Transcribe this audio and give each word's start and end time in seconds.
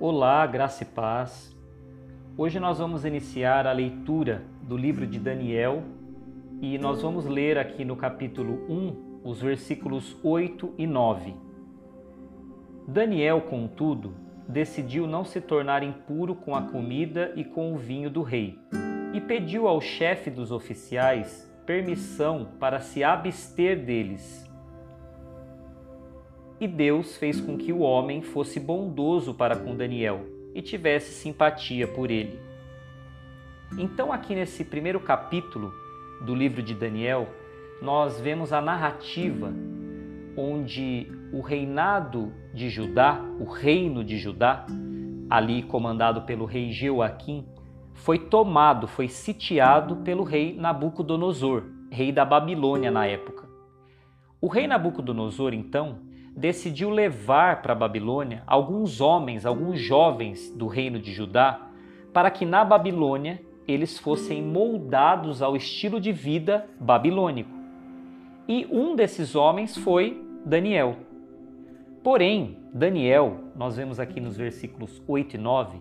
Olá, 0.00 0.46
graça 0.46 0.84
e 0.84 0.86
paz. 0.86 1.52
Hoje 2.36 2.60
nós 2.60 2.78
vamos 2.78 3.04
iniciar 3.04 3.66
a 3.66 3.72
leitura 3.72 4.44
do 4.62 4.76
livro 4.76 5.04
de 5.04 5.18
Daniel 5.18 5.82
e 6.62 6.78
nós 6.78 7.02
vamos 7.02 7.26
ler 7.26 7.58
aqui 7.58 7.84
no 7.84 7.96
capítulo 7.96 8.64
1 8.68 9.22
os 9.24 9.40
versículos 9.40 10.16
8 10.22 10.72
e 10.78 10.86
9. 10.86 11.34
Daniel, 12.86 13.40
contudo, 13.40 14.14
decidiu 14.48 15.04
não 15.04 15.24
se 15.24 15.40
tornar 15.40 15.82
impuro 15.82 16.36
com 16.36 16.54
a 16.54 16.62
comida 16.62 17.32
e 17.34 17.42
com 17.42 17.74
o 17.74 17.76
vinho 17.76 18.08
do 18.08 18.22
rei 18.22 18.56
e 19.12 19.20
pediu 19.20 19.66
ao 19.66 19.80
chefe 19.80 20.30
dos 20.30 20.52
oficiais 20.52 21.52
permissão 21.66 22.52
para 22.60 22.78
se 22.78 23.02
abster 23.02 23.84
deles 23.84 24.47
e 26.60 26.66
Deus 26.66 27.16
fez 27.16 27.40
com 27.40 27.56
que 27.56 27.72
o 27.72 27.80
homem 27.80 28.22
fosse 28.22 28.58
bondoso 28.58 29.32
para 29.32 29.56
com 29.56 29.76
Daniel 29.76 30.20
e 30.54 30.62
tivesse 30.62 31.12
simpatia 31.12 31.86
por 31.86 32.10
ele. 32.10 32.38
Então, 33.76 34.12
aqui 34.12 34.34
nesse 34.34 34.64
primeiro 34.64 34.98
capítulo 34.98 35.72
do 36.22 36.34
livro 36.34 36.62
de 36.62 36.74
Daniel, 36.74 37.28
nós 37.80 38.20
vemos 38.20 38.52
a 38.52 38.60
narrativa 38.60 39.52
onde 40.36 41.06
o 41.32 41.40
reinado 41.40 42.32
de 42.54 42.70
Judá, 42.70 43.20
o 43.38 43.44
reino 43.44 44.02
de 44.02 44.18
Judá, 44.18 44.66
ali 45.28 45.62
comandado 45.62 46.22
pelo 46.22 46.44
rei 46.44 46.72
Jeoaquim, 46.72 47.46
foi 47.92 48.18
tomado, 48.18 48.86
foi 48.86 49.08
sitiado 49.08 49.96
pelo 49.96 50.22
rei 50.22 50.56
Nabucodonosor, 50.56 51.64
rei 51.90 52.12
da 52.12 52.24
Babilônia 52.24 52.90
na 52.90 53.06
época. 53.06 53.48
O 54.40 54.46
rei 54.46 54.66
Nabucodonosor, 54.66 55.52
então, 55.52 55.98
decidiu 56.38 56.88
levar 56.88 57.62
para 57.62 57.72
a 57.72 57.76
Babilônia 57.76 58.44
alguns 58.46 59.00
homens, 59.00 59.44
alguns 59.44 59.80
jovens 59.80 60.50
do 60.52 60.68
reino 60.68 61.00
de 61.00 61.12
Judá, 61.12 61.68
para 62.12 62.30
que 62.30 62.46
na 62.46 62.64
Babilônia 62.64 63.42
eles 63.66 63.98
fossem 63.98 64.40
moldados 64.40 65.42
ao 65.42 65.56
estilo 65.56 66.00
de 66.00 66.12
vida 66.12 66.66
babilônico. 66.80 67.50
E 68.46 68.66
um 68.70 68.94
desses 68.94 69.34
homens 69.34 69.76
foi 69.76 70.24
Daniel. 70.46 70.96
Porém, 72.04 72.56
Daniel, 72.72 73.40
nós 73.56 73.76
vemos 73.76 73.98
aqui 73.98 74.20
nos 74.20 74.36
versículos 74.36 75.02
8 75.08 75.34
e 75.34 75.38
9, 75.38 75.78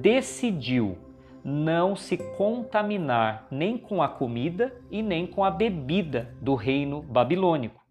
decidiu 0.00 0.96
não 1.44 1.94
se 1.94 2.16
contaminar 2.16 3.46
nem 3.50 3.76
com 3.76 4.02
a 4.02 4.08
comida 4.08 4.74
e 4.90 5.02
nem 5.02 5.26
com 5.26 5.44
a 5.44 5.50
bebida 5.50 6.34
do 6.40 6.54
reino 6.54 7.02
babilônico. 7.02 7.81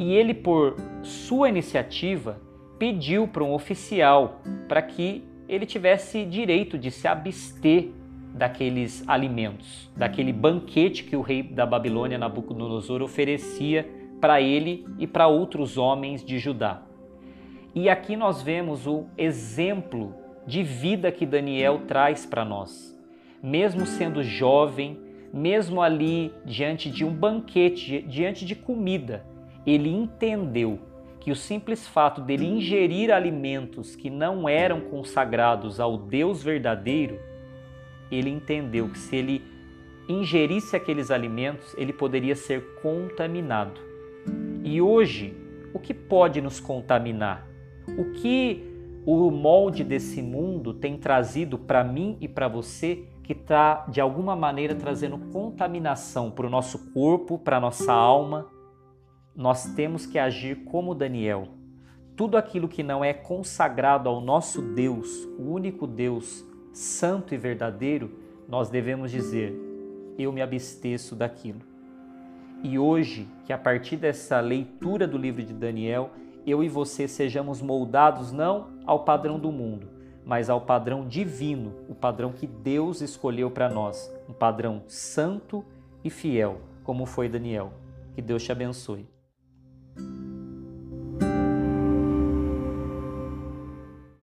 E 0.00 0.14
ele, 0.14 0.32
por 0.32 0.76
sua 1.02 1.50
iniciativa, 1.50 2.40
pediu 2.78 3.28
para 3.28 3.44
um 3.44 3.52
oficial 3.52 4.40
para 4.66 4.80
que 4.80 5.22
ele 5.46 5.66
tivesse 5.66 6.24
direito 6.24 6.78
de 6.78 6.90
se 6.90 7.06
abster 7.06 7.90
daqueles 8.32 9.06
alimentos, 9.06 9.90
daquele 9.94 10.32
banquete 10.32 11.04
que 11.04 11.14
o 11.14 11.20
rei 11.20 11.42
da 11.42 11.66
Babilônia, 11.66 12.16
Nabucodonosor, 12.16 13.02
oferecia 13.02 13.86
para 14.22 14.40
ele 14.40 14.86
e 14.98 15.06
para 15.06 15.26
outros 15.26 15.76
homens 15.76 16.24
de 16.24 16.38
Judá. 16.38 16.80
E 17.74 17.90
aqui 17.90 18.16
nós 18.16 18.40
vemos 18.40 18.86
o 18.86 19.04
exemplo 19.18 20.14
de 20.46 20.62
vida 20.62 21.12
que 21.12 21.26
Daniel 21.26 21.82
traz 21.86 22.24
para 22.24 22.42
nós. 22.42 22.98
Mesmo 23.42 23.84
sendo 23.84 24.22
jovem, 24.22 24.98
mesmo 25.30 25.82
ali 25.82 26.32
diante 26.42 26.90
de 26.90 27.04
um 27.04 27.12
banquete, 27.12 28.00
diante 28.08 28.46
de 28.46 28.54
comida, 28.54 29.28
ele 29.74 29.90
entendeu 29.90 30.78
que 31.20 31.30
o 31.30 31.36
simples 31.36 31.86
fato 31.86 32.20
dele 32.20 32.46
ingerir 32.46 33.12
alimentos 33.12 33.94
que 33.94 34.08
não 34.08 34.48
eram 34.48 34.80
consagrados 34.80 35.78
ao 35.78 35.98
Deus 35.98 36.42
verdadeiro, 36.42 37.18
ele 38.10 38.30
entendeu 38.30 38.88
que 38.88 38.98
se 38.98 39.16
ele 39.16 39.44
ingerisse 40.08 40.74
aqueles 40.74 41.10
alimentos, 41.10 41.74
ele 41.76 41.92
poderia 41.92 42.34
ser 42.34 42.74
contaminado. 42.82 43.80
E 44.64 44.80
hoje, 44.80 45.36
o 45.74 45.78
que 45.78 45.94
pode 45.94 46.40
nos 46.40 46.58
contaminar? 46.58 47.46
O 47.98 48.12
que 48.12 48.66
o 49.06 49.30
molde 49.30 49.84
desse 49.84 50.20
mundo 50.20 50.74
tem 50.74 50.96
trazido 50.96 51.58
para 51.58 51.84
mim 51.84 52.16
e 52.20 52.26
para 52.26 52.48
você 52.48 53.04
que 53.22 53.32
está 53.32 53.86
de 53.88 54.00
alguma 54.00 54.34
maneira 54.34 54.74
trazendo 54.74 55.18
contaminação 55.32 56.30
para 56.30 56.46
o 56.46 56.50
nosso 56.50 56.92
corpo, 56.92 57.38
para 57.38 57.58
a 57.58 57.60
nossa 57.60 57.92
alma? 57.92 58.48
Nós 59.34 59.74
temos 59.74 60.06
que 60.06 60.18
agir 60.18 60.64
como 60.64 60.94
Daniel. 60.94 61.48
Tudo 62.16 62.36
aquilo 62.36 62.68
que 62.68 62.82
não 62.82 63.04
é 63.04 63.12
consagrado 63.12 64.08
ao 64.08 64.20
nosso 64.20 64.60
Deus, 64.60 65.24
o 65.38 65.42
único 65.42 65.86
Deus 65.86 66.44
santo 66.72 67.34
e 67.34 67.38
verdadeiro, 67.38 68.10
nós 68.48 68.68
devemos 68.68 69.10
dizer: 69.10 69.54
eu 70.18 70.32
me 70.32 70.42
absteço 70.42 71.14
daquilo. 71.14 71.60
E 72.62 72.78
hoje, 72.78 73.26
que 73.46 73.52
a 73.52 73.58
partir 73.58 73.96
dessa 73.96 74.38
leitura 74.40 75.06
do 75.06 75.16
livro 75.16 75.42
de 75.42 75.54
Daniel, 75.54 76.10
eu 76.46 76.62
e 76.62 76.68
você 76.68 77.08
sejamos 77.08 77.62
moldados 77.62 78.32
não 78.32 78.68
ao 78.84 79.04
padrão 79.04 79.38
do 79.38 79.50
mundo, 79.50 79.88
mas 80.24 80.50
ao 80.50 80.60
padrão 80.60 81.06
divino, 81.06 81.74
o 81.88 81.94
padrão 81.94 82.32
que 82.32 82.46
Deus 82.46 83.00
escolheu 83.00 83.50
para 83.50 83.70
nós, 83.70 84.12
um 84.28 84.32
padrão 84.32 84.82
santo 84.88 85.64
e 86.04 86.10
fiel, 86.10 86.60
como 86.84 87.06
foi 87.06 87.28
Daniel. 87.28 87.72
Que 88.14 88.20
Deus 88.20 88.42
te 88.42 88.52
abençoe. 88.52 89.06